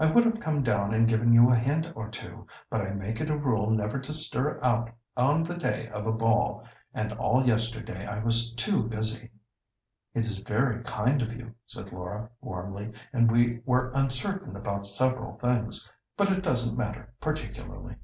[0.00, 3.20] I would have come down and given you a hint or two, but I make
[3.20, 7.46] it a rule never to stir out on the day of a ball, and all
[7.46, 9.30] yesterday I was too busy."
[10.14, 15.38] "It is very kind of you," said Laura, warmly, "and we were uncertain about several
[15.38, 17.94] things, but it doesn't matter particularly."